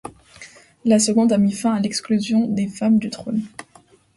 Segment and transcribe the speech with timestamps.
[0.83, 3.43] La seconde a mis fin à l'exclusion des femmes du trône.